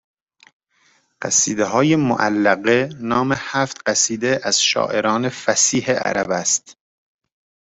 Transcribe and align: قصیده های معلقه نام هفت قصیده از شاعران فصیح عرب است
قصیده 1.21 1.65
های 1.65 1.95
معلقه 1.95 2.89
نام 3.01 3.33
هفت 3.37 3.81
قصیده 3.89 4.39
از 4.43 4.61
شاعران 4.61 5.29
فصیح 5.29 5.91
عرب 5.91 6.31
است 6.31 6.77